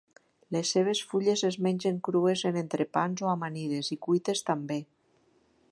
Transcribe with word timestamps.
Les 0.53 0.69
seves 0.75 1.01
fulles 1.11 1.43
es 1.49 1.57
mengen 1.65 1.99
crues 2.09 2.43
en 2.51 2.59
entrepans 2.63 3.25
o 3.27 3.29
amanides 3.35 3.95
i 3.97 3.99
cuites 4.07 4.45
també. 4.51 4.81